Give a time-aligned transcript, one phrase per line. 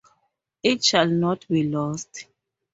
[0.63, 2.25] It shall not be lost.